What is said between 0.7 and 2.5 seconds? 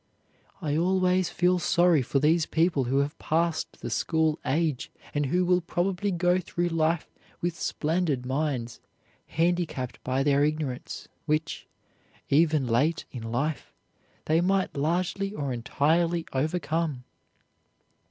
always feel sorry for these